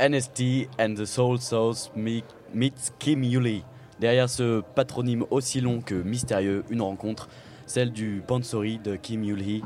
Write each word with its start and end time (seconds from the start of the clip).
NST 0.00 0.68
and 0.78 0.94
the 0.94 1.04
Soul 1.04 1.40
Sauce 1.40 1.90
meets 1.96 2.92
Kim 2.98 3.24
Yuli. 3.24 3.64
Derrière 3.98 4.30
ce 4.30 4.62
patronyme 4.74 5.24
aussi 5.30 5.60
long 5.60 5.80
que 5.80 5.94
mystérieux, 5.96 6.64
une 6.70 6.82
rencontre, 6.82 7.28
celle 7.66 7.92
du 7.92 8.22
pansori 8.24 8.78
de 8.78 8.94
Kim 8.94 9.24
Yuli, 9.24 9.64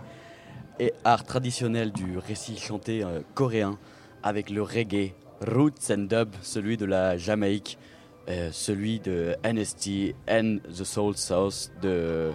et 0.80 0.94
art 1.04 1.24
traditionnel 1.24 1.92
du 1.92 2.16
récit 2.16 2.56
chanté 2.56 3.04
euh, 3.04 3.20
coréen 3.34 3.78
avec 4.22 4.48
le 4.48 4.62
reggae, 4.62 5.12
roots 5.46 5.90
and 5.90 6.06
dub, 6.08 6.30
celui 6.40 6.78
de 6.78 6.86
la 6.86 7.18
Jamaïque, 7.18 7.76
euh, 8.28 8.48
celui 8.52 9.00
de 9.00 9.36
NST 9.44 10.14
and 10.30 10.58
the 10.66 10.84
Soul 10.84 11.14
Sauce 11.16 11.70
de 11.82 12.32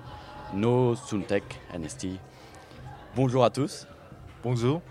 No 0.54 0.96
Suntek 0.96 1.44
NST. 1.76 2.08
Bonjour 3.16 3.44
à 3.44 3.50
tous. 3.50 3.88
Bonjour. 4.44 4.82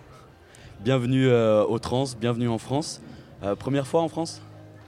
Bienvenue 0.81 1.29
euh, 1.29 1.65
au 1.65 1.79
Trans, 1.79 2.05
bienvenue 2.21 2.49
en 2.49 2.59
France. 2.59 3.01
Euh, 3.43 3.57
première 3.57 3.87
fois 3.87 4.03
en 4.03 4.09
France? 4.09 4.43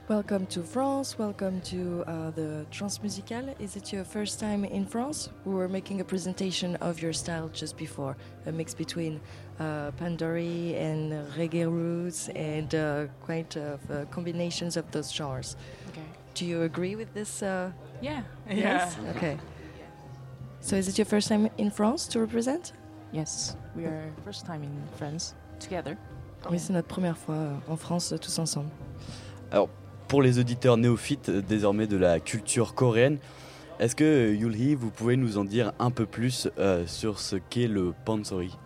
Welcome 0.07 0.45
to 0.47 0.63
France, 0.63 1.17
welcome 1.19 1.59
to 1.61 2.03
uh, 2.07 2.31
the 2.31 2.65
Transmusical. 2.71 3.53
Is 3.59 3.75
it 3.75 3.91
your 3.91 4.05
first 4.05 4.39
time 4.39 4.65
in 4.65 4.85
France? 4.85 5.29
We 5.45 5.53
were 5.53 5.67
making 5.67 5.99
a 5.99 6.03
presentation 6.03 6.77
of 6.77 7.01
your 7.01 7.13
style 7.13 7.49
just 7.53 7.75
before, 7.77 8.15
a 8.47 8.51
mix 8.51 8.73
between 8.73 9.19
uh, 9.59 9.91
Pandori 9.99 10.75
and 10.75 11.11
reggae 11.35 11.65
roots 11.65 12.29
and 12.29 12.73
uh, 12.73 13.05
quite 13.23 13.55
of 13.57 13.79
uh, 13.91 14.05
combinations 14.11 14.77
of 14.77 14.89
those 14.91 15.11
genres. 15.11 15.57
Okay. 15.89 16.01
Do 16.33 16.45
you 16.45 16.63
agree 16.63 16.95
with 16.95 17.13
this? 17.13 17.43
Uh, 17.43 17.71
Yeah. 18.01 18.21
Yes? 18.49 18.95
Okay. 19.15 19.37
So 20.61 20.75
is 20.75 20.87
it 20.87 20.97
your 20.97 21.05
first 21.05 21.27
time 21.27 21.49
in 21.57 21.69
France 21.71 22.07
to 22.07 22.19
represent? 22.19 22.73
Yes. 23.11 23.55
We 23.75 23.85
are 23.85 24.11
first 24.23 24.45
time 24.45 24.63
in 24.63 24.71
France 24.97 25.35
together. 25.60 25.96
Oui, 26.50 26.58
c'est 26.58 26.72
notre 26.72 26.88
première 26.88 27.16
fois 27.16 27.34
euh, 27.34 27.54
en 27.68 27.76
France 27.76 28.12
euh, 28.12 28.18
tous 28.18 28.38
ensemble. 28.38 28.68
Alors, 29.50 29.68
pour 30.08 30.22
les 30.22 30.38
auditeurs 30.38 30.76
néophytes 30.76 31.28
euh, 31.28 31.42
désormais 31.42 31.86
de 31.86 31.96
la 31.96 32.20
culture 32.20 32.74
coréenne, 32.74 33.18
est-ce 33.80 33.96
que 33.96 34.04
euh, 34.04 34.34
Yulhee, 34.34 34.74
vous 34.74 34.90
pouvez 34.90 35.16
nous 35.16 35.38
en 35.38 35.44
dire 35.44 35.72
un 35.78 35.90
peu 35.90 36.06
plus 36.06 36.48
euh, 36.58 36.86
sur 36.86 37.18
ce 37.18 37.36
qu'est 37.36 37.66
le 37.66 37.94
pansori 38.04 38.56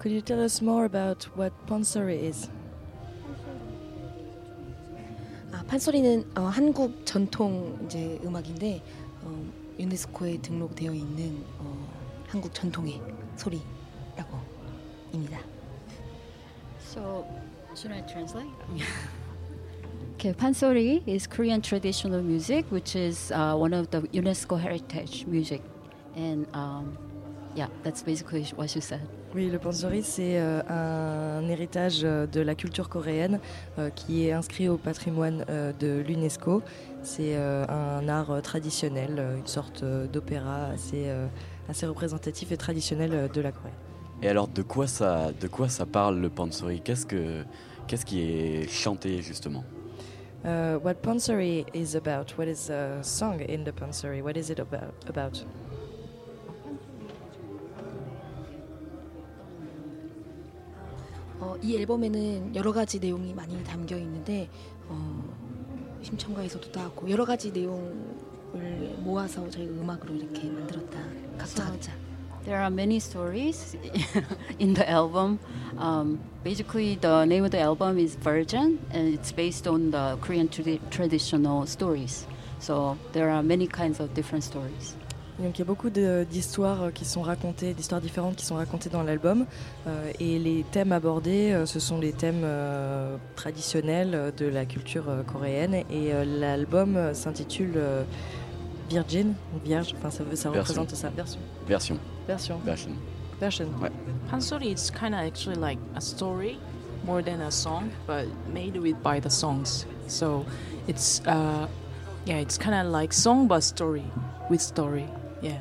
Could 0.00 0.12
you 0.12 0.20
tell 0.20 0.44
us 0.44 0.60
more 0.60 0.84
about 0.84 1.28
what 1.36 1.50
pansori 1.68 2.28
is? 2.28 2.48
아, 5.52 5.62
판소리는 5.68 6.24
어, 6.36 6.42
한국 6.42 7.04
전통 7.04 7.78
이제 7.84 8.18
음악인데 8.24 8.82
어, 9.22 9.44
유네스코에 9.78 10.38
등록되어 10.38 10.92
있는 10.92 11.44
어, 11.58 11.88
한국 12.26 12.54
전통의 12.54 13.00
소리라고입니다. 13.36 15.38
So, 16.97 17.25
should 17.75 17.91
I 17.91 18.01
translate? 18.11 18.47
okay, 20.15 20.33
pansori 20.33 21.03
is 21.05 21.27
Korean 21.27 21.61
traditional 21.61 22.23
music, 22.23 22.65
which 22.71 22.95
is 22.95 23.31
uh, 23.31 23.55
one 23.55 23.73
of 23.73 23.91
the 23.91 24.01
UNESCO 24.19 24.59
heritage 24.59 25.25
music, 25.27 25.61
and 26.15 26.47
um, 26.55 26.97
yeah, 27.53 27.67
that's 27.83 28.01
basically 28.01 28.45
what 28.55 28.73
you 28.73 28.81
said. 28.81 29.01
Oui, 29.35 29.51
le 29.51 29.59
pansori, 29.59 30.01
c'est 30.01 30.39
euh, 30.39 30.63
un 30.69 31.47
héritage 31.47 32.01
euh, 32.03 32.25
de 32.25 32.41
la 32.41 32.55
culture 32.55 32.89
coréenne 32.89 33.39
euh, 33.77 33.91
qui 33.91 34.25
est 34.27 34.31
inscrit 34.31 34.67
au 34.67 34.77
patrimoine 34.77 35.45
euh, 35.49 35.73
de 35.79 36.01
l'UNESCO. 36.07 36.63
C'est 37.03 37.35
euh, 37.35 37.63
un 37.67 38.07
art 38.09 38.31
euh, 38.31 38.41
traditionnel, 38.41 39.23
une 39.37 39.45
sorte 39.45 39.83
d'opéra 39.83 40.69
assez, 40.73 41.09
euh, 41.09 41.27
assez 41.69 41.85
représentatif 41.85 42.51
et 42.51 42.57
traditionnel 42.57 43.29
de 43.31 43.41
la 43.41 43.51
Corée. 43.51 43.69
Et 44.21 44.27
alors, 44.27 44.47
de 44.47 44.63
quoi 44.63 44.87
ça, 44.87 45.31
de 45.31 45.47
quoi 45.47 45.69
ça 45.69 45.85
parle 45.85 46.19
le 46.19 46.29
pansori 46.29 46.81
Qu'est-ce 46.81 47.05
que, 47.05 47.43
qu'est-ce 47.87 48.05
qui 48.05 48.21
est 48.21 48.69
chanté 48.69 49.21
justement 49.21 49.63
Uh, 50.45 50.77
what 50.83 51.01
pansori 51.01 51.65
is 51.73 51.95
about? 51.95 52.37
What 52.37 52.45
is 52.47 52.69
a 52.69 53.03
song 53.03 53.41
in 53.41 53.63
the 53.63 53.71
pansori? 53.71 54.21
What 54.21 54.37
is 54.37 54.51
it 54.51 54.59
about? 54.59 54.93
about? 55.09 55.43
어, 61.39 61.55
이 61.61 61.75
앨범에는 61.77 62.55
여러 62.55 62.71
가지 62.71 62.99
내용이 62.99 63.33
많이 63.33 63.61
담겨 63.63 63.97
있는데 63.97 64.47
어, 64.87 65.23
심청가에서도 66.03 66.69
나왔고 66.73 67.09
여러 67.09 67.25
가지 67.25 67.51
내용을 67.51 68.95
모아서 68.99 69.49
저희 69.49 69.67
음악으로 69.67 70.13
이렇게 70.15 70.49
만들었다. 70.49 70.99
각자 71.37 71.65
각자. 71.65 72.06
There 72.47 72.61
are 72.61 72.69
many 72.69 72.99
stories 73.01 73.75
in 74.59 74.73
the 74.73 74.89
album. 74.89 75.37
Um, 75.77 76.17
basically, 76.45 76.95
the 76.95 77.25
name 77.25 77.43
of 77.43 77.51
the 77.51 77.59
album 77.59 77.97
is 77.99 78.15
Virgin, 78.15 78.79
and 78.93 79.13
it's 79.13 79.33
based 79.33 79.67
on 79.67 79.91
the 79.91 80.17
Korean 80.21 80.47
tradi- 80.47 80.79
traditional 80.89 81.65
stories. 81.65 82.25
So 82.59 82.95
there 83.11 83.29
are 83.29 83.43
many 83.43 83.67
kinds 83.67 83.99
of 83.99 84.13
different 84.13 84.45
stories. 84.45 84.95
Donc 85.39 85.59
il 85.59 85.59
y 85.59 85.61
a 85.61 85.65
beaucoup 85.65 85.89
de- 85.91 86.23
d'histoires 86.23 86.83
euh, 86.83 86.89
qui 86.91 87.03
sont 87.05 87.21
racontées, 87.21 87.73
d'histoires 87.73 88.01
différentes 88.01 88.37
qui 88.37 88.45
sont 88.45 88.55
racontées 88.55 88.89
dans 88.89 89.03
l'album. 89.03 89.45
Euh, 89.85 90.11
et 90.21 90.39
les 90.39 90.63
thèmes 90.71 90.93
abordés, 90.93 91.51
euh, 91.51 91.65
ce 91.65 91.79
sont 91.81 91.99
les 91.99 92.13
thèmes 92.13 92.41
euh, 92.45 93.17
traditionnels 93.35 94.15
euh, 94.15 94.31
de 94.31 94.45
la 94.47 94.65
culture 94.65 95.09
euh, 95.09 95.21
coréenne. 95.21 95.75
Et 95.91 96.13
euh, 96.13 96.23
l'album 96.25 96.97
s'intitule 97.13 97.73
euh, 97.75 98.03
Virgin, 98.89 99.33
vierge, 99.65 99.93
enfin 99.97 100.09
ça, 100.09 100.19
ça 100.33 100.49
Version. 100.49 100.51
représente 100.53 100.95
ça. 100.95 101.09
Version. 101.09 101.39
Version. 101.67 101.99
Version. 102.27 102.59
Version. 102.65 102.95
Version. 103.39 103.69
Pansori 104.29 104.73
is 104.73 104.89
kind 104.91 105.13
of 105.13 105.21
actually 105.21 105.55
like 105.55 105.77
a 105.95 106.01
story 106.01 106.57
more 107.05 107.21
than 107.21 107.41
a 107.41 107.51
song, 107.51 107.91
but 108.05 108.25
made 108.53 108.75
with 108.77 109.01
by 109.03 109.19
the 109.19 109.29
songs. 109.29 109.85
So 110.07 110.45
it's 110.87 111.21
uh, 111.27 111.67
yeah, 112.25 112.37
it's 112.37 112.57
kind 112.57 112.75
of 112.75 112.91
like 112.91 113.13
song 113.13 113.47
but 113.47 113.61
story 113.63 114.03
with 114.49 114.61
story. 114.61 115.05
Yeah. 115.41 115.59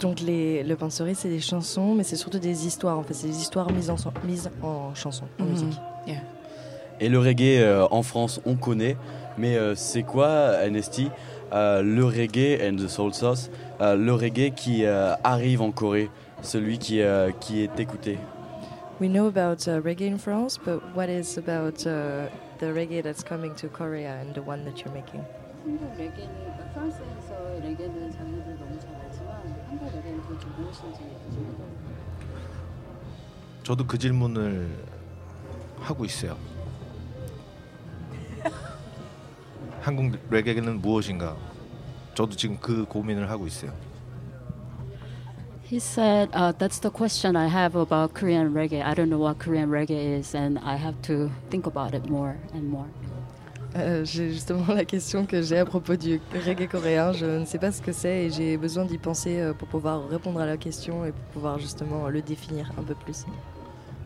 Donc 0.00 0.20
les, 0.20 0.62
le 0.62 0.76
pansori, 0.76 1.14
c'est 1.16 1.28
des 1.28 1.40
chansons, 1.40 1.94
mais 1.94 2.04
c'est 2.04 2.16
surtout 2.16 2.38
des 2.38 2.66
histoires. 2.66 2.98
En 2.98 3.02
fait, 3.02 3.14
c'est 3.14 3.26
des 3.26 3.36
histoires 3.40 3.68
mises 3.72 3.90
en, 3.90 3.96
mises 4.24 4.48
en 4.62 4.94
chansons, 4.94 5.24
en 5.40 5.44
Mhm. 5.44 5.50
musique. 5.50 5.80
Yeah. 6.06 6.20
Et 7.00 7.08
le 7.08 7.18
reggae 7.18 7.58
euh, 7.60 7.86
en 7.90 8.02
France, 8.04 8.40
on 8.46 8.54
connaît, 8.54 8.96
mais 9.36 9.56
euh, 9.56 9.74
c'est 9.74 10.04
quoi, 10.04 10.56
NST, 10.68 11.10
euh, 11.51 11.81
le 11.81 12.05
reggae 12.05 12.59
and 12.61 12.77
the 12.77 12.87
soul 12.87 13.13
sauce, 13.13 13.49
euh, 13.81 13.95
le 13.95 14.13
reggae 14.13 14.53
qui 14.55 14.85
euh, 14.85 15.13
arrive 15.23 15.61
en 15.61 15.71
Corée, 15.71 16.09
celui 16.41 16.77
qui, 16.77 17.01
euh, 17.01 17.31
qui 17.39 17.61
est 17.61 17.79
écouté 17.79 18.17
We 18.99 19.09
know 19.09 19.27
about 19.27 19.67
uh, 19.67 19.81
reggae 19.81 20.07
in 20.07 20.17
France, 20.17 20.57
but 20.57 20.81
what 20.95 21.09
is 21.09 21.37
about 21.37 21.85
uh, 21.85 22.29
the 22.59 22.67
reggae 22.73 23.01
that's 23.01 23.23
coming 23.23 23.53
to 23.55 23.67
Korea 23.67 24.21
and 24.21 24.33
the 24.33 24.41
one 24.41 24.63
that 24.65 24.83
you're 24.83 24.93
making? 24.93 25.23
한국 25.63 25.97
레게는 25.97 26.29
프랑스에서 26.73 27.59
레게는 27.63 28.11
자기들 28.11 28.57
너무 28.59 28.77
잘 28.79 28.95
알지만 28.95 29.41
한국 29.69 29.95
레게는 29.95 30.21
그렇게 30.23 30.45
무엇인지 30.57 30.99
저도 33.63 33.87
그 33.87 33.97
질문을 33.97 34.67
하고 35.79 36.03
있어요. 36.03 36.37
한국 39.87 40.17
레게는 40.29 40.81
무엇인가? 40.81 41.35
저도 42.15 42.35
지금 42.35 42.57
그 42.59 42.85
고민을 42.85 43.29
하고 43.29 43.47
있어요. 43.47 43.71
He 45.65 45.79
said, 45.79 46.29
uh, 46.35 46.51
"That's 46.51 46.79
the 46.79 46.91
question 46.91 47.35
I 47.35 47.47
have 47.47 47.75
about 47.75 48.13
Korean 48.13 48.53
reggae. 48.53 48.83
I 48.83 48.93
don't 48.93 49.09
know 49.09 49.19
what 49.19 49.39
Korean 49.39 49.69
reggae 49.71 50.19
is, 50.19 50.35
and 50.35 50.59
I 50.63 50.75
have 50.77 51.01
to 51.03 51.31
think 51.49 51.65
about 51.65 51.95
it 51.95 52.07
more 52.09 52.35
and 52.53 52.69
more." 52.69 52.85
Euh, 53.75 54.05
j'ai 54.05 54.29
justement 54.29 54.71
la 54.71 54.85
question 54.85 55.25
que 55.25 55.41
j'ai 55.41 55.57
à 55.57 55.65
propos 55.65 55.95
du 55.95 56.21
reggae 56.45 56.67
coréen. 56.67 57.11
Je 57.13 57.25
ne 57.25 57.45
sais 57.45 57.57
pas 57.57 57.71
ce 57.71 57.81
que 57.81 57.91
c'est 57.91 58.25
et 58.25 58.29
j'ai 58.29 58.55
besoin 58.55 58.85
d'y 58.85 58.99
penser 58.99 59.39
euh, 59.39 59.53
pour 59.53 59.67
pouvoir 59.67 60.07
répondre 60.09 60.39
à 60.39 60.45
la 60.45 60.57
question 60.57 61.05
et 61.05 61.11
pour 61.11 61.25
pouvoir 61.33 61.57
justement 61.57 62.07
le 62.07 62.21
définir 62.21 62.71
un 62.77 62.83
peu 62.83 62.93
plus. 62.93 63.25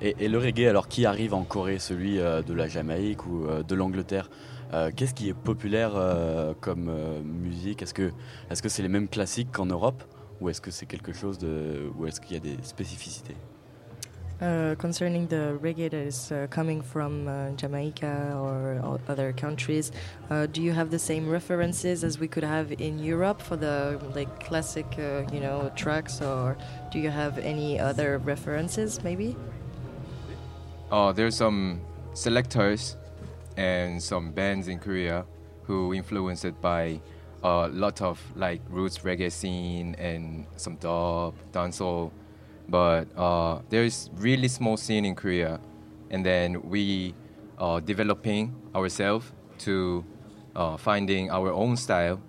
et, 0.01 0.15
et 0.19 0.29
le 0.29 0.37
reggae, 0.37 0.67
alors 0.69 0.87
qui 0.87 1.05
arrive 1.05 1.33
en 1.33 1.43
Corée, 1.43 1.79
celui 1.79 2.19
euh, 2.19 2.41
de 2.41 2.53
la 2.53 2.67
Jamaïque 2.69 3.25
ou 3.25 3.45
euh, 3.45 3.63
de 3.63 3.75
l'Angleterre 3.75 4.29
Euh, 4.74 4.90
Qu'est-ce 4.94 5.14
qui 5.14 5.28
est 5.28 5.34
populaire 5.34 5.92
euh, 5.94 6.54
comme 6.60 6.88
euh, 6.88 7.20
musique? 7.22 7.82
Est-ce 7.82 7.94
que 7.94 8.12
est-ce 8.50 8.62
que 8.62 8.68
c'est 8.68 8.82
les 8.82 8.88
mêmes 8.88 9.08
classiques 9.08 9.50
qu'en 9.52 9.66
Europe? 9.66 10.02
Ou 10.40 10.48
est-ce 10.48 10.60
que 10.60 10.70
c'est 10.70 10.86
quelque 10.86 11.12
chose 11.12 11.38
de 11.38 11.90
ou 11.96 12.06
est-ce 12.06 12.20
qu'il 12.20 12.34
y 12.34 12.36
a 12.36 12.40
des 12.40 12.56
spécificités? 12.62 13.36
Uh, 14.40 14.74
concerning 14.74 15.28
the 15.28 15.56
reggae 15.62 15.88
that 15.88 15.96
is 15.96 16.32
uh, 16.32 16.48
coming 16.50 16.82
from 16.82 17.28
uh, 17.28 17.52
Jamaica 17.56 18.36
or 18.36 18.80
other 19.08 19.32
countries, 19.32 19.92
uh, 20.30 20.46
do 20.46 20.60
you 20.60 20.72
have 20.72 20.90
the 20.90 20.98
same 20.98 21.30
references 21.30 22.02
as 22.02 22.18
we 22.18 22.26
could 22.26 22.42
have 22.42 22.72
in 22.80 22.98
Europe 22.98 23.40
for 23.40 23.54
the 23.54 24.00
like 24.16 24.40
classic, 24.40 24.86
uh, 24.98 25.22
you 25.32 25.38
know, 25.38 25.70
tracks, 25.76 26.20
or 26.20 26.56
do 26.90 26.98
you 26.98 27.08
have 27.08 27.38
any 27.38 27.78
other 27.78 28.18
references, 28.18 29.00
maybe? 29.04 29.36
Uh, 30.90 31.12
there's 31.12 31.36
some 31.36 31.80
selectors 32.14 32.96
and 33.56 34.02
some 34.02 34.32
bands 34.32 34.68
in 34.68 34.78
Korea 34.78 35.24
who 35.64 35.94
influenced 35.94 36.60
by 36.60 37.00
a 37.42 37.68
lot 37.68 38.00
of 38.00 38.20
like 38.36 38.60
roots 38.68 38.98
reggae 38.98 39.30
scene 39.30 39.94
and 39.96 40.46
some 40.56 40.76
dub, 40.76 41.34
dancehall. 41.52 42.10
But 42.68 43.06
uh, 43.16 43.60
there's 43.68 44.10
really 44.16 44.48
small 44.48 44.76
scene 44.76 45.04
in 45.04 45.14
Korea, 45.14 45.60
and 46.10 46.24
then 46.24 46.62
we 46.68 47.14
uh, 47.58 47.80
developing 47.80 48.54
ourselves 48.74 49.30
to 49.58 50.04
uh, 50.54 50.76
finding 50.76 51.30
our 51.30 51.52
own 51.52 51.76
style 51.76 52.20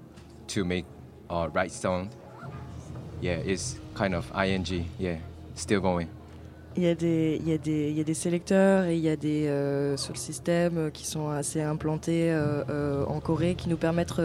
to 0.48 0.66
make 0.66 0.86
uh, 1.30 1.50
right 1.54 1.72
sound. 1.72 2.10
Yeah, 3.22 3.36
it's 3.36 3.80
kind 3.94 4.16
of 4.16 4.32
ing. 4.36 4.90
Yeah, 5.00 5.18
still 5.56 5.80
going. 5.80 6.10
Il 6.76 6.84
y, 6.84 6.88
a 6.88 6.96
des, 6.96 8.14
sélecteurs 8.16 8.86
et 8.86 8.96
il 8.96 9.02
y 9.02 9.10
a 9.10 9.16
des 9.16 9.48
euh, 9.48 9.96
sur 9.96 10.14
le 10.14 10.18
système 10.18 10.78
euh, 10.78 10.90
qui 10.90 11.06
sont 11.06 11.30
assez 11.30 11.62
implantés 11.62 12.32
euh, 12.32 12.64
euh, 12.70 13.06
en 13.06 13.20
Corée 13.20 13.54
qui 13.54 13.70
nous, 13.70 13.78
permettent, 13.78 14.18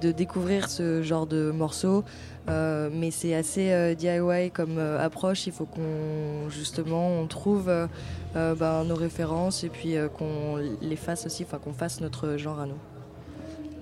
de 0.00 0.12
découvrir 0.12 0.70
ce 0.70 1.02
genre 1.02 1.26
de 1.26 1.50
morceaux. 1.50 2.04
Mais 2.46 3.10
c'est 3.10 3.34
assez 3.34 3.94
DIY 3.96 4.50
comme 4.52 4.78
approche. 4.78 5.46
Il 5.46 5.52
faut 5.52 5.66
qu'on 5.66 6.48
justement 6.48 7.08
on 7.08 7.26
trouve 7.26 7.70
ben, 8.34 8.84
nos 8.84 8.94
références 8.94 9.64
et 9.64 9.68
puis 9.68 9.96
qu'on 10.16 10.56
les 10.80 10.96
fasse 10.96 11.26
aussi, 11.26 11.42
enfin 11.44 11.58
qu'on 11.58 11.74
fasse 11.74 12.00
notre 12.00 12.36
genre 12.38 12.60
à 12.60 12.66
nous. 12.66 12.78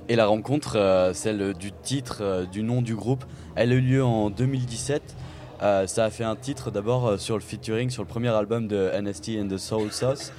Et 0.08 0.16
la 0.16 0.26
rencontre, 0.26 1.12
celle 1.14 1.54
du 1.54 1.70
titre, 1.70 2.46
du 2.50 2.64
nom 2.64 2.82
du 2.82 2.96
groupe, 2.96 3.24
elle 3.54 3.70
a 3.70 3.74
eu 3.76 3.80
lieu 3.80 4.04
en 4.04 4.30
2017. 4.30 5.14
Euh, 5.62 5.86
ça 5.86 6.04
a 6.04 6.10
fait 6.10 6.24
un 6.24 6.36
titre 6.36 6.70
d'abord 6.70 7.06
euh, 7.06 7.16
sur 7.16 7.34
le 7.34 7.40
featuring 7.40 7.88
sur 7.88 8.02
le 8.02 8.08
premier 8.08 8.28
album 8.28 8.68
de 8.68 8.90
NST 9.00 9.30
and 9.40 9.48
the 9.48 9.56
Soul 9.56 9.90
Sauce 9.90 10.32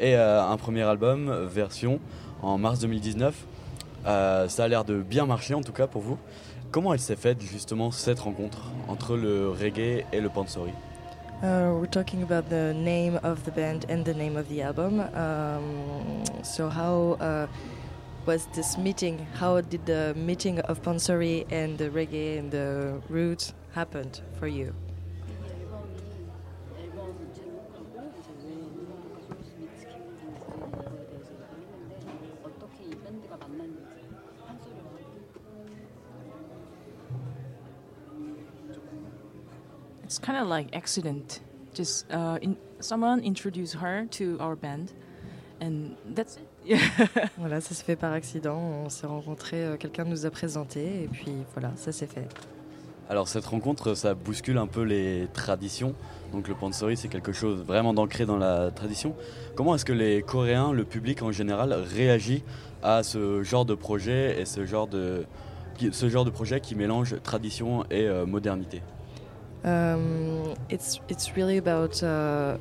et 0.00 0.16
euh, 0.16 0.42
un 0.42 0.56
premier 0.56 0.82
album 0.82 1.30
version 1.46 2.00
en 2.40 2.58
mars 2.58 2.80
2019. 2.80 3.34
Euh, 4.06 4.48
ça 4.48 4.64
a 4.64 4.68
l'air 4.68 4.84
de 4.84 5.00
bien 5.00 5.26
marcher 5.26 5.54
en 5.54 5.60
tout 5.60 5.72
cas 5.72 5.86
pour 5.86 6.02
vous. 6.02 6.18
Comment 6.70 6.94
elle 6.94 7.00
s'est 7.00 7.16
faite 7.16 7.42
justement 7.42 7.90
cette 7.90 8.20
rencontre 8.20 8.70
entre 8.88 9.16
le 9.16 9.50
reggae 9.50 10.04
et 10.12 10.20
le 10.20 10.28
pansori? 10.28 10.72
We're 11.42 11.90
talking 11.90 12.22
about 12.22 12.48
the 12.48 12.72
name 12.72 13.18
of 13.24 13.42
the 13.42 13.50
band 13.50 13.80
and 13.90 14.04
the 14.04 14.16
name 14.16 14.36
of 14.36 14.46
the 14.48 14.62
album. 14.62 15.00
Um, 15.00 16.22
so, 16.44 16.68
how 16.68 17.16
uh, 17.20 17.48
was 18.26 18.46
this 18.54 18.78
meeting? 18.78 19.26
How 19.34 19.60
did 19.60 19.86
the 19.86 20.14
meeting 20.14 20.60
of 20.60 20.82
Pansori 20.82 21.44
and 21.50 21.76
the 21.76 21.90
reggae 21.90 22.38
and 22.38 22.50
the 22.50 23.02
roots 23.08 23.52
happened 23.72 24.20
for 24.38 24.46
you? 24.46 24.74
It's 40.04 40.18
kind 40.18 40.38
of 40.38 40.46
like 40.46 40.76
accident. 40.76 41.40
Just 41.72 42.12
uh, 42.12 42.38
in, 42.42 42.58
someone 42.80 43.24
introduced 43.24 43.74
her 43.76 44.06
to 44.10 44.36
our 44.40 44.54
band, 44.54 44.92
and 45.58 45.96
that's 46.04 46.36
it. 46.36 46.51
Voilà, 47.38 47.60
ça 47.60 47.74
se 47.74 47.82
fait 47.82 47.96
par 47.96 48.12
accident. 48.12 48.56
On 48.56 48.88
s'est 48.88 49.06
rencontrés, 49.06 49.64
euh, 49.64 49.76
quelqu'un 49.76 50.04
nous 50.04 50.26
a 50.26 50.30
présenté 50.30 51.04
et 51.04 51.08
puis 51.10 51.32
voilà, 51.54 51.72
ça 51.76 51.92
s'est 51.92 52.06
fait. 52.06 52.26
Alors 53.08 53.28
cette 53.28 53.44
rencontre, 53.44 53.94
ça 53.94 54.14
bouscule 54.14 54.58
un 54.58 54.66
peu 54.66 54.82
les 54.82 55.28
traditions. 55.32 55.94
Donc 56.32 56.48
le 56.48 56.54
pansori, 56.54 56.96
c'est 56.96 57.08
quelque 57.08 57.32
chose 57.32 57.62
vraiment 57.62 57.92
d'ancré 57.92 58.24
dans 58.24 58.38
la 58.38 58.70
tradition. 58.70 59.14
Comment 59.54 59.74
est-ce 59.74 59.84
que 59.84 59.92
les 59.92 60.22
Coréens, 60.22 60.72
le 60.72 60.84
public 60.84 61.22
en 61.22 61.32
général, 61.32 61.72
réagit 61.72 62.42
à 62.82 63.02
ce 63.02 63.42
genre 63.42 63.64
de 63.64 63.74
projet 63.74 64.40
et 64.40 64.46
ce 64.46 64.64
genre 64.64 64.86
de, 64.86 65.26
ce 65.90 66.08
genre 66.08 66.24
de 66.24 66.30
projet 66.30 66.60
qui 66.60 66.74
mélange 66.74 67.16
tradition 67.22 67.84
et 67.90 68.06
euh, 68.06 68.24
modernité? 68.24 68.82
Um, 69.64 70.54
it's 70.70 71.00
it's 71.08 71.36
really 71.36 71.58
about 71.58 72.02
uh, 72.02 72.56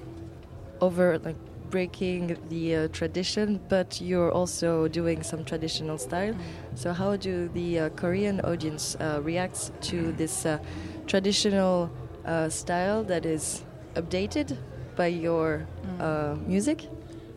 over 0.81 1.18
like 1.24 1.36
breaking 1.71 2.38
the 2.50 2.75
uh, 2.75 2.88
tradition, 2.89 3.59
but 3.69 4.00
you're 4.01 4.31
also 4.31 4.88
doing 4.89 5.23
some 5.23 5.44
traditional 5.44 5.97
style. 5.97 6.35
So 6.75 6.94
how 6.94 7.15
do 7.15 7.50
the 7.53 7.79
uh, 7.79 7.89
Korean 7.95 8.41
audience 8.41 8.95
uh, 9.00 9.21
react 9.23 9.71
to 9.89 10.12
this 10.12 10.45
uh, 10.45 10.59
traditional 11.07 11.89
uh, 12.25 12.50
style 12.50 13.03
that 13.06 13.25
is 13.25 13.63
updated 13.95 14.57
by 14.95 15.07
your 15.07 15.65
uh, 16.00 16.35
music? 16.45 16.88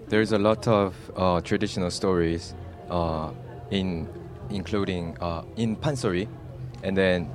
There's 0.09 0.33
a 0.33 0.39
lot 0.39 0.69
of 0.69 0.95
traditional 1.45 1.91
stories 1.91 2.55
in 3.71 4.09
including 4.51 5.17
in 5.57 5.77
Pansori, 5.77 6.29
and 6.83 6.97
then 6.97 7.31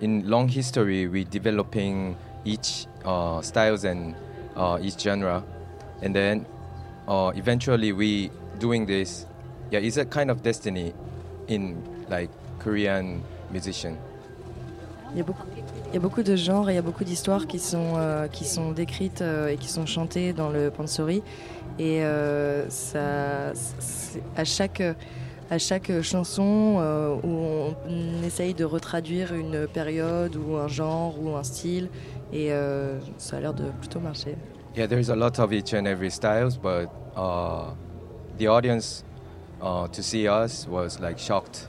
in 0.00 0.28
long 0.28 0.48
history 0.48 1.08
we 1.08 1.24
developing 1.24 2.16
each 2.44 2.86
styles 3.40 3.84
and 3.84 4.14
each 4.82 5.00
genre, 5.00 5.42
and 6.02 6.14
then 6.14 6.46
uh, 7.08 7.32
eventually 7.34 7.92
we 7.92 8.30
doing 8.58 8.86
this. 8.86 9.26
Yeah, 9.70 9.80
it's 9.80 9.96
a 9.96 10.04
kind 10.04 10.30
of 10.30 10.42
destiny 10.42 10.92
in 11.48 11.82
like 12.08 12.30
Korean 12.58 13.22
musician. 13.50 13.96
Il 15.12 15.18
y 15.18 15.20
a 15.20 15.24
beaucoup, 15.24 15.46
il 15.88 15.94
y 15.94 15.96
a 15.96 16.00
beaucoup 16.00 16.22
de 16.24 16.34
genres 16.34 16.68
et 16.68 16.72
il 16.72 16.76
y 16.76 16.78
a 16.78 16.82
beaucoup 16.82 17.04
d'histoires 17.04 17.46
qui 17.46 17.60
sont, 17.60 17.94
euh, 17.96 18.26
qui 18.26 18.44
sont 18.44 18.72
décrites 18.72 19.22
euh, 19.22 19.48
et 19.48 19.56
qui 19.56 19.68
sont 19.68 19.86
chantées 19.86 20.32
dans 20.32 20.50
le 20.50 20.70
pansori. 20.70 21.22
Et 21.78 22.02
euh, 22.04 22.68
ça, 22.68 23.52
à, 24.36 24.44
chaque, 24.44 24.82
à 25.50 25.58
chaque 25.58 26.02
chanson 26.02 26.78
euh, 26.80 27.14
où 27.22 27.74
on 27.88 28.22
essaye 28.24 28.54
de 28.54 28.64
retraduire 28.64 29.34
une 29.34 29.68
période 29.68 30.34
ou 30.34 30.56
un 30.56 30.68
genre 30.68 31.14
ou 31.22 31.36
un 31.36 31.44
style. 31.44 31.88
Et 32.32 32.52
euh, 32.52 32.98
ça 33.18 33.36
a 33.36 33.40
l'air 33.40 33.54
de 33.54 33.64
plutôt 33.80 34.00
marcher. 34.00 34.36
Yeah, 34.76 34.86
there's 34.88 35.08
a 35.10 35.14
lot 35.16 35.38
of 35.38 35.52
each 35.52 35.72
and 35.72 35.86
every 35.86 36.10
styles, 36.10 36.56
but 36.56 36.88
uh, 37.16 37.70
the 38.38 38.48
audience 38.48 39.04
uh, 39.62 39.86
to 39.88 40.02
see 40.02 40.26
us 40.26 40.66
was 40.68 40.98
like 41.00 41.18
shocked. 41.18 41.68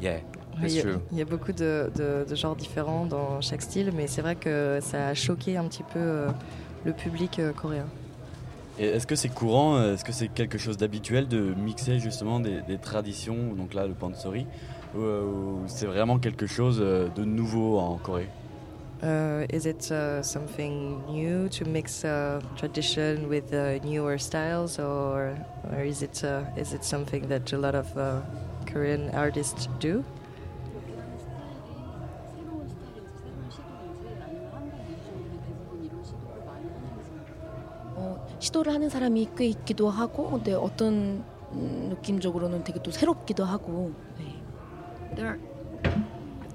Yeah, 0.00 0.18
Il 0.56 0.60
that's 0.62 0.74
y, 0.74 0.78
a, 0.80 0.82
true. 0.82 1.00
il 1.12 1.18
y 1.18 1.22
a 1.22 1.24
beaucoup 1.24 1.52
de, 1.52 1.90
de- 1.94 2.24
de 2.28 2.34
genres 2.34 2.56
différents 2.56 3.06
dans 3.06 3.40
chaque 3.40 3.62
style, 3.62 3.92
mais 3.94 4.06
c'est 4.08 4.22
vrai 4.22 4.34
que 4.34 4.78
ça 4.82 5.08
a 5.08 5.14
choqué 5.14 5.56
un 5.56 5.64
petit 5.68 5.84
peu 5.84 5.98
euh, 6.00 6.28
le 6.84 6.92
public 6.92 7.38
euh, 7.38 7.52
coréen. 7.52 7.86
Est-ce 8.78 9.06
que 9.06 9.14
c'est 9.14 9.28
courant, 9.30 9.76
euh, 9.76 9.94
est-ce 9.94 10.04
que 10.04 10.12
c'est 10.12 10.28
quelque 10.28 10.58
chose 10.58 10.76
d'habituel 10.76 11.28
de 11.28 11.54
mixer 11.54 11.98
justement 11.98 12.40
des, 12.40 12.60
des 12.62 12.76
traditions, 12.78 13.54
donc 13.56 13.72
là 13.72 13.86
le 13.86 13.94
pansori, 13.94 14.46
ou, 14.94 14.98
ou 15.00 15.62
c'est 15.66 15.86
vraiment 15.86 16.18
quelque 16.18 16.46
chose 16.46 16.78
de 16.78 17.24
nouveau 17.24 17.78
en 17.78 17.96
Corée? 17.98 18.28
Uh, 19.01 19.47
is 19.49 19.65
it 19.65 19.91
uh, 19.91 20.21
something 20.21 21.03
new 21.07 21.49
to 21.49 21.65
mix 21.65 22.05
uh, 22.05 22.39
tradition 22.55 23.27
with 23.27 23.51
uh, 23.51 23.79
newer 23.83 24.19
styles, 24.19 24.77
or, 24.77 25.35
or 25.71 25.81
is 25.81 26.03
it 26.03 26.23
uh, 26.23 26.43
is 26.55 26.73
it 26.73 26.83
something 26.85 27.27
that 27.27 27.51
a 27.51 27.57
lot 27.57 27.73
of 27.73 27.97
uh, 27.97 28.21
Korean 28.67 29.09
artists 29.15 29.67
do? 29.79 30.03
어, 37.95 38.27
시도를 38.39 38.73
하는 38.73 38.89
사람이 38.89 39.29
꽤 39.35 39.47
있기도 39.47 39.89
하고 39.89 40.29
근데 40.29 40.53
어떤 40.53 41.23
음, 41.53 41.87
느낌적으로는 41.89 42.63
되게 42.63 42.79
또 42.81 42.91
새롭기도 42.91 43.43
하고 43.43 43.91
네. 44.17 44.41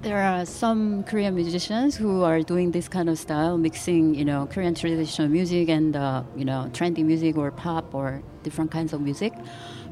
There 0.02 0.20
are, 0.20 0.44
some 0.44 1.04
Korean 1.04 1.36
musicians 1.36 1.94
who 1.94 2.24
are 2.24 2.42
doing 2.42 2.72
this 2.72 2.88
kind 2.88 3.08
of 3.08 3.16
style, 3.20 3.56
mixing, 3.56 4.16
you 4.16 4.24
know, 4.24 4.46
Korean 4.46 4.74
traditional 4.74 5.28
music 5.28 5.68
and, 5.68 5.94
uh, 5.94 6.24
you 6.36 6.44
know, 6.44 6.68
trendy 6.72 7.04
music 7.04 7.36
or 7.38 7.52
pop 7.52 7.94
or 7.94 8.20
different 8.42 8.72
kinds 8.72 8.92
of 8.92 9.00
music. 9.00 9.32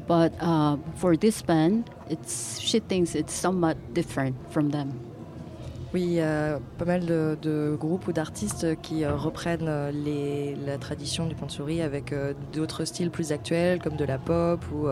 But 0.07 0.33
uh, 0.41 0.75
for 0.95 1.15
this 1.15 1.41
band, 1.41 1.89
it's 2.09 2.59
she 2.59 2.79
thinks 2.79 3.15
it's 3.15 3.33
somewhat 3.33 3.77
different 3.93 4.35
from 4.51 4.71
them. 4.71 4.99
Oui, 5.93 6.03
il 6.03 6.13
y 6.13 6.21
a 6.21 6.57
pas 6.77 6.85
mal 6.85 7.05
de, 7.05 7.37
de 7.41 7.75
groupes 7.77 8.07
ou 8.07 8.13
d'artistes 8.13 8.79
qui 8.81 9.03
euh, 9.03 9.17
reprennent 9.17 9.67
euh, 9.67 9.91
les, 9.91 10.55
la 10.65 10.77
tradition 10.77 11.27
du 11.27 11.35
pansori 11.35 11.81
avec 11.81 12.13
euh, 12.13 12.33
d'autres 12.53 12.85
styles 12.85 13.11
plus 13.11 13.33
actuels, 13.33 13.81
comme 13.81 13.97
de 13.97 14.05
la 14.05 14.17
pop 14.17 14.63
ou 14.73 14.87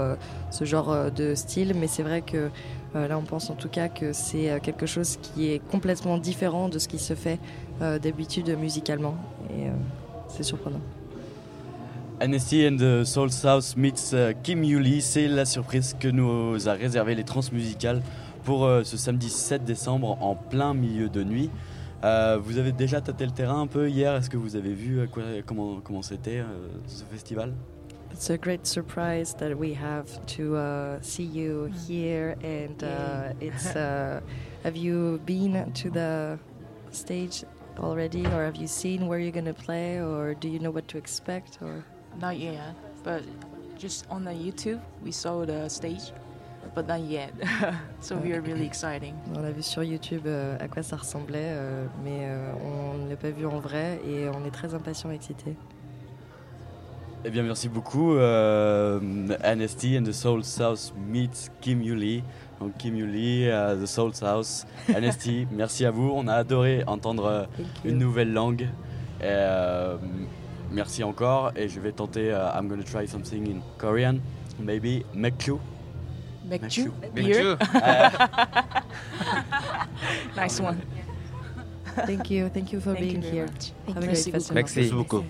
ce 0.51 0.65
genre 0.65 1.09
de 1.09 1.35
style. 1.35 1.73
Mais 1.73 1.87
c'est 1.87 2.03
vrai 2.03 2.21
que 2.21 2.49
là, 2.93 3.17
on 3.17 3.23
pense 3.23 3.49
en 3.49 3.55
tout 3.55 3.69
cas 3.69 3.87
que 3.87 4.13
c'est 4.13 4.49
euh, 4.49 4.59
quelque 4.59 4.85
chose 4.85 5.17
qui 5.17 5.51
est 5.51 5.59
complètement 5.69 6.17
différent 6.17 6.69
de 6.69 6.79
ce 6.79 6.87
qui 6.87 6.99
se 6.99 7.13
fait 7.13 7.39
euh, 7.81 7.99
d'habitude 7.99 8.49
musicalement. 8.57 9.15
Et 9.49 9.67
euh, 9.67 9.71
c'est 10.27 10.43
surprenant. 10.43 10.81
NST 12.21 12.53
and 12.69 12.77
the 12.77 13.03
Soul 13.05 13.31
South 13.31 13.77
meets 13.77 14.13
euh, 14.13 14.33
Kim 14.43 14.63
Yuli, 14.63 15.01
c'est 15.01 15.27
la 15.27 15.45
surprise 15.45 15.95
que 15.97 16.09
nous 16.09 16.67
a 16.67 16.73
réservé 16.73 17.15
les 17.15 17.23
trans 17.23 17.41
musicales 17.53 18.01
pour 18.43 18.65
euh, 18.65 18.83
ce 18.83 18.97
samedi 18.97 19.29
7 19.29 19.63
décembre 19.63 20.17
en 20.21 20.35
plein 20.35 20.73
milieu 20.73 21.07
de 21.07 21.23
nuit. 21.23 21.49
Euh, 22.03 22.37
vous 22.41 22.57
avez 22.57 22.71
déjà 22.71 23.01
tâté 23.01 23.25
le 23.25 23.31
terrain 23.31 23.61
un 23.61 23.67
peu 23.67 23.89
hier, 23.89 24.15
est-ce 24.15 24.29
que 24.29 24.37
vous 24.37 24.55
avez 24.55 24.73
vu 24.73 24.99
euh, 24.99 25.41
comment 25.45 25.79
comment 25.83 26.01
c'était 26.01 26.39
euh, 26.39 26.67
ce 26.87 27.03
festival? 27.05 27.53
It's 28.11 28.29
a 28.29 28.37
great 28.37 28.65
surprise 28.65 29.33
that 29.35 29.57
we 29.57 29.73
have 29.73 30.25
to 30.37 30.57
uh, 30.57 31.01
see 31.01 31.23
you 31.23 31.71
here, 31.87 32.35
and 32.43 32.83
uh, 32.83 33.33
it's. 33.39 33.75
Uh, 33.75 34.19
have 34.63 34.75
you 34.75 35.21
been 35.25 35.71
to 35.71 35.89
the 35.89 36.37
stage 36.91 37.45
already, 37.77 38.25
or 38.25 38.43
have 38.43 38.57
you 38.57 38.67
seen 38.67 39.07
where 39.07 39.19
you're 39.19 39.31
gonna 39.31 39.53
play, 39.53 40.01
or 40.01 40.33
do 40.33 40.49
you 40.49 40.59
know 40.59 40.71
what 40.71 40.87
to 40.89 40.97
expect? 40.97 41.59
Or? 41.61 41.83
Not 42.19 42.37
yet, 42.37 42.75
but 43.03 43.23
just 43.77 44.05
on 44.09 44.25
the 44.25 44.31
YouTube 44.31 44.81
we 45.03 45.11
saw 45.11 45.45
the 45.45 45.69
stage, 45.69 46.11
but 46.75 46.87
not 46.87 47.01
yet. 47.01 47.33
so 48.01 48.17
we 48.17 48.33
are 48.33 48.41
really 48.41 48.65
exciting. 48.65 49.15
On 49.35 49.45
a 49.45 49.51
vu 49.51 49.63
sur 49.63 49.83
YouTube 49.83 50.25
euh, 50.25 50.57
à 50.59 50.67
quoi 50.67 50.83
ça 50.83 50.97
ressemblait, 50.97 51.53
euh, 51.55 51.87
mais 52.03 52.19
euh, 52.23 52.51
on 52.61 52.97
ne 52.97 53.09
l'a 53.09 53.15
pas 53.15 53.31
vu 53.31 53.45
en 53.45 53.59
vrai 53.59 54.01
et 54.05 54.29
on 54.29 54.43
est 54.45 54.51
très 54.51 54.73
impatient 54.73 55.11
et 55.11 55.15
excités. 55.15 55.55
Eh 57.25 57.29
bien, 57.29 57.43
merci 57.43 57.67
beaucoup. 57.67 58.13
Euh, 58.13 58.99
NST 59.43 59.97
and 59.97 60.03
the 60.03 60.13
Soul 60.13 60.43
South 60.43 60.93
meets 60.95 61.51
Kim 61.59 61.81
Yuli. 61.81 62.23
Donc 62.59 62.77
Kim 62.77 62.95
Yuli, 62.95 63.47
uh, 63.47 63.75
The 63.81 63.85
Soul 63.85 64.13
South, 64.13 64.65
NST, 64.89 65.47
merci 65.51 65.85
à 65.85 65.91
vous. 65.91 66.11
On 66.13 66.27
a 66.27 66.33
adoré 66.35 66.83
entendre 66.87 67.25
euh, 67.25 67.45
une 67.85 67.97
nouvelle 67.97 68.33
langue. 68.33 68.67
Euh, 69.21 69.97
merci 70.71 71.03
encore. 71.03 71.51
Et 71.55 71.67
je 71.67 71.79
vais 71.79 71.91
tenter 71.91 72.31
uh, 72.31 72.57
I'm 72.57 72.67
gonna 72.67 72.83
try 72.83 73.07
something 73.07 73.47
in 73.49 73.61
Korean. 73.77 74.19
Maybe 74.59 75.03
Mekju. 75.13 75.57
Mekju? 76.49 76.91
Mekju. 77.15 77.57
Uh, 80.35 80.41
nice 80.41 80.59
one. 80.59 80.77
Thank 82.05 82.29
you. 82.31 82.49
Thank 82.49 82.71
you 82.71 82.79
for 82.79 82.93
being 82.93 83.21
here. 83.21 83.47
Merci 84.53 84.89
beaucoup. 84.91 85.23